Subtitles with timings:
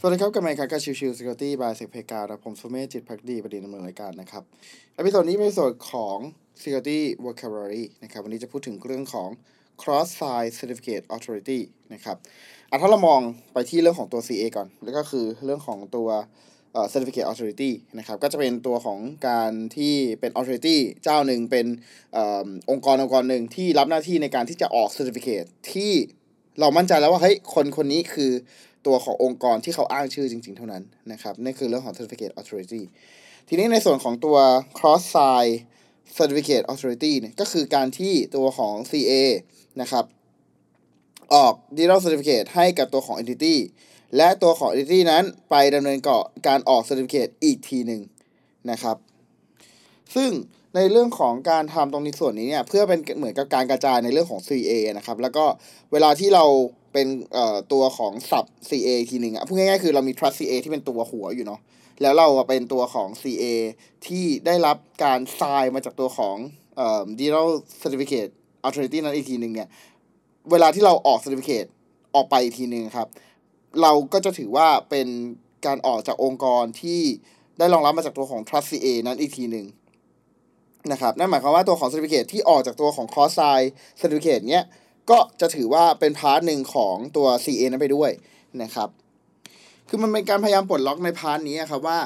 [0.00, 4.42] สวัสดีครับกลับมาครับกับชิวชิว Security by เซกเพกาและผมสุเมธจิตภักดีบดินทร์ดำเนินรายการนะครับ
[4.98, 6.16] episode นี้เป็นส่วนของ
[6.60, 9.28] Security Vocabulary นะครับวันนี้จะพูดถึงเรื่องของ
[9.82, 11.60] Cross-Signed Certificate Authority
[11.94, 12.16] นะครับ
[12.70, 13.20] อะถ้าเรามอง
[13.52, 16.08] ไปที่เรื่องของตัว CA ก่อน แล้วก็คือเรื่องของตัว
[16.92, 21.66] Certificate Authority นะครับก็จะเป็นตัวของการที่เป็น Authority เจ้าหนึ่งเป็น
[22.16, 25.92] องค์กรองค์กรหนึ่งที่รับหน้าที่ในการที่จะออก Certificate ที่
[26.60, 28.32] เรามั่นใจแล้วว่าเฮ้ยคนคนนี้คือ
[28.86, 30.82] ตัวขององค์กรที่เขาอ้างชื่อจริง ๆ เท่านั้น
[31.12, 32.82] นะครับนั่คือเรื่องของ Certificate Authority
[33.48, 34.38] ทีนี้ในส่วนของตัว
[34.78, 35.54] Cross Site
[36.18, 39.12] Certificate Authority เนี่ยก็คือการที่ตัวของ CA
[39.80, 40.04] นะครับ
[41.34, 43.56] ออก Digital Certificate ให้กับตัวของ Entity
[44.16, 48.02] และตัวของ Entity นั้นไปดำเนินก่อการออก Certificate อีกทีหนึ่ง
[48.70, 48.96] นะครับ
[50.14, 50.30] ซึ่ง
[50.76, 55.44] ในเรื่องของการทำตรงนี้ส่วนนี้เนี่ยเพื่อเป็นเหมือนกับการกระจายในเรื่องของ CA นะครับแล้วก็
[55.92, 56.44] เวลาที่เรา
[56.92, 61.60] เป็นเอ่อตัวของ sub CA อีกทีหนึ่งอะพูดง่ายๆคือเรามี trust CA ที่เป็นตัวหัวอยู่เนาะ
[62.02, 63.44] แล้วเราเป็นตัวของ CA
[64.06, 66.36] ที่ได้รับการทรายมาจากตัวของ
[66.76, 67.48] เอ่อ Digital
[67.82, 68.30] Certificate
[68.66, 69.68] Authority นั้นอีกทีหนึ่งเนี่ย
[70.50, 71.68] เวลาที่เราออก certificate
[72.14, 73.08] ออกไปอีกทีหนึ่งครับ
[73.82, 75.08] เราก็จะถือว่าเป็น
[75.66, 77.00] การออกจากองค์กรที่
[77.58, 79.66] ได้รองรับมาจากตัวของ Trust CA นั้นอีกทีหนึ่ง
[80.92, 83.68] นะครับนั่นหมายความว่าตัวของ certificate ที่ออกจากตัวของ cross site
[84.00, 84.64] certificate เนี้ย
[85.10, 88.10] ก็จะถือว่าเป็น part หนึ่งของตัว CA นั้นไปด้วย
[88.62, 88.90] นะครับ
[89.88, 91.98] คือมันเป็นการพยายามปลดล็อกใน part นี้ครับว่า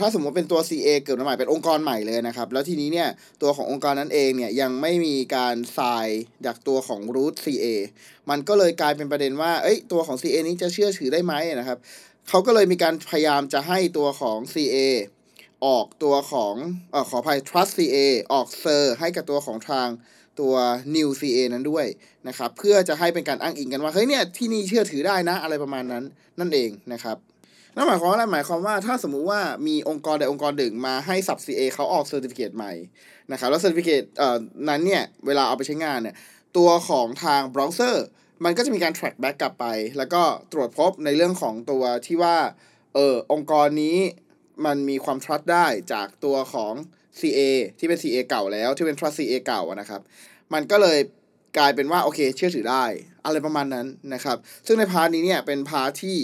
[0.00, 3.08] ถ้าสมมติเป็นตัว CA เกิดมาใหม่เป็นองค์กรใหม่เลยนะครับ แล้วทีนี้เนี่ย
[3.42, 6.06] ตัวขององค์กรนั้นเองเนี่ยยังไม่มีการทราย
[6.46, 7.66] จากตัวของ root CA
[8.30, 11.78] มันก็เลยกลายเป็นประเด็นว่าเอ้ยตัวของ CA นี้จะเชื่อถือได้ไหมนะครับ
[12.28, 14.76] เขาก็เลยมีการพยายามจะให้ตัวของ CA
[15.64, 16.54] ออกตัวของ
[16.94, 17.96] อขออภัย trust CA
[18.32, 19.88] ออกเซอร์ให้กับตัวของทาง
[20.40, 20.54] ตัว
[20.96, 21.86] new CA นั้นด้วย
[22.28, 26.04] นะครับ เพื่อจะให้เป็นการอ้างอิงกันว่า เฮ้ยเนี่ยที่นี่เชื่อถือได้นะอะไรประมาณนั้น
[26.40, 27.16] นั่นเองนะครับ
[27.76, 32.72] นั่นหมายความว่าอะไรหมายความว่าถ้าสมมุติว่ามีองค์กรใดองค์กรหนึ่งมาให้ sub CA เขาออก certificate ใหม่
[33.32, 36.16] นะครับแล้ว certificate เอ่อนั้นเนี่ย เวลาเอาไปใช้งานเนี่ย
[36.56, 37.96] ตัวของทาง browser
[38.44, 39.66] มันก็จะมีการ track back กลับไป
[39.98, 40.22] แล้วก็
[40.52, 42.36] ตรวจพบในเรื่องของตัวที่ว่า
[42.94, 43.96] เออองค์กรนี้
[44.64, 46.74] มันมีความ trust ได้จากตัวของ
[47.18, 47.40] CA
[47.78, 50.00] ที่เป็น CA เก่าแล้วที่เป็น trust CA เก่านะครับ
[50.54, 50.98] มันก็เลย
[51.58, 52.84] กลายเป็นว่าโอเคเชื่อถือได้
[53.24, 56.16] อะไรประมาณนั้นนะครับ ซึ่งใน part นี้เนี่ยเป็น part ที่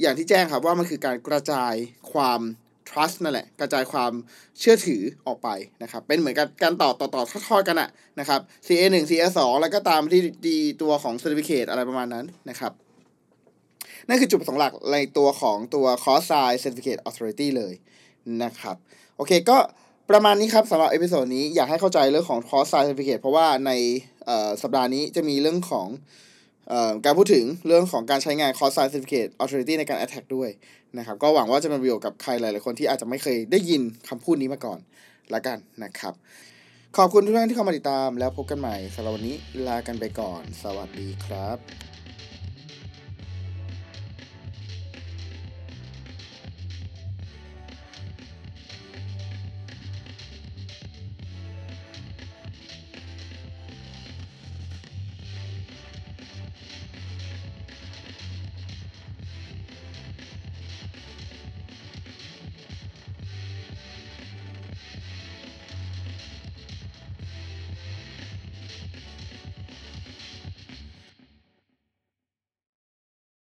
[0.00, 1.74] อย่างที่แจ้งครับว่ามันคือการกระจาย
[2.12, 2.40] ความ
[2.88, 4.12] trust นั่นแหละ กระจายความ
[4.58, 5.48] เชื่อถือออกไป
[5.82, 7.88] นะครับ เป็นเหมือนกับการต่อต่อต่อทอดๆกันอะ
[8.20, 12.72] นะครับ CA 1 CA 2แล้วก็ตามที่ดีตัวของ certificate อะไรประมาณนั้นนะครับ
[14.08, 17.74] นั่นคือจุดประสงค์หลักในตัวของตัว cross-signed certificate authority เลย
[18.42, 18.76] นะครับ
[19.16, 19.58] โอเคก็
[20.10, 23.72] ประมาณนี้ครับสำหรับ episode นี้อยากให้เข้าใจเรื่องของ cross-signed certificate เพราะว่าใน
[24.62, 25.88] สัปดาห์นี้จะมีเรื่องของ
[26.72, 30.50] ออการพูดถึงเรื่องของการใช้งาน cross-signed certificate authority ในการ attack ด้วย
[30.98, 34.78] นะครับ ก็หวังว่าจะเป็นประโยชน์กับใครหลายๆคนที่อาจจะไม่เคยได้ยินคำพูดนี้มาก่อน
[35.34, 36.14] ละกันนะครับ
[36.96, 39.36] ขอบคุณทุกท่านที่เข้ามาติดตามแล้วพบกันใหม่สำหรับวันนี้
[39.66, 41.89] ลากันไปก่อน สวัสดีครับ